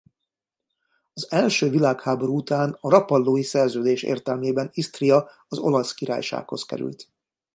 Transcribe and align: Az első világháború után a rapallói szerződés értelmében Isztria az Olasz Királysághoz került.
Az 1.13 1.31
első 1.31 1.69
világháború 1.69 2.35
után 2.35 2.77
a 2.79 2.89
rapallói 2.89 3.43
szerződés 3.43 4.03
értelmében 4.03 4.69
Isztria 4.73 5.29
az 5.47 5.57
Olasz 5.57 5.93
Királysághoz 5.93 6.65
került. 6.65 7.07